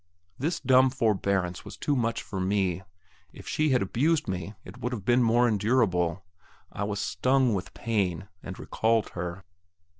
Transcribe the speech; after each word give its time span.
This 0.39 0.59
dumb 0.59 0.89
forbearance 0.89 1.63
was 1.63 1.77
too 1.77 1.95
much 1.95 2.23
for 2.23 2.39
me. 2.39 2.81
If 3.33 3.47
she 3.47 3.69
had 3.69 3.83
abused 3.83 4.27
me, 4.27 4.55
it 4.65 4.79
would 4.79 4.93
have 4.93 5.05
been 5.05 5.21
more 5.21 5.47
endurable. 5.47 6.25
I 6.71 6.85
was 6.85 6.99
stung 6.99 7.53
with 7.53 7.75
pain, 7.75 8.27
and 8.41 8.57
recalled 8.57 9.09
her. 9.09 9.43